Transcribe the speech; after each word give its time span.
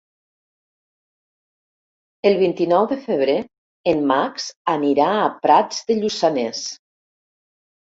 El 2.29 2.37
vint-i-nou 2.39 2.87
de 2.93 2.97
febrer 3.03 3.37
en 3.93 4.03
Max 4.15 4.49
anirà 4.75 5.13
a 5.19 5.29
Prats 5.47 5.85
de 5.93 6.01
Lluçanès. 6.01 6.67